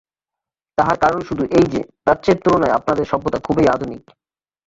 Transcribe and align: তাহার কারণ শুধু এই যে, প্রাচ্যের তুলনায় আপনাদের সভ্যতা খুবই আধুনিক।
তাহার 0.77 0.97
কারণ 0.97 1.19
শুধু 1.21 1.43
এই 1.51 1.65
যে, 1.65 1.81
প্রাচ্যের 2.03 2.37
তুলনায় 2.41 2.75
আপনাদের 2.75 3.05
সভ্যতা 3.05 3.39
খুবই 3.39 3.65
আধুনিক। 3.67 4.03